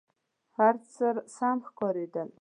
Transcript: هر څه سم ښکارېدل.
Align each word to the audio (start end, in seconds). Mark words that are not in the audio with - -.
هر 0.57 0.75
څه 0.93 1.07
سم 1.35 1.57
ښکارېدل. 1.67 2.29